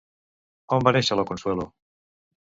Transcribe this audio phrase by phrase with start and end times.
[0.77, 1.69] On va néixer la Consuelo?